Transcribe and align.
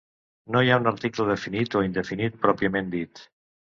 No 0.55 0.61
hi 0.61 0.69
ha 0.69 0.77
un 0.83 0.89
article 0.91 1.27
definit 1.31 1.77
o 1.81 1.85
indefinit 1.91 2.43
pròpiament 2.47 2.91
dit. 2.97 3.27